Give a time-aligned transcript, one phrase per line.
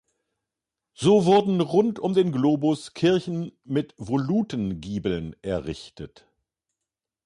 [0.95, 6.25] So wurden rund um den Globus Kirchen mit Volutengiebeln errichtet.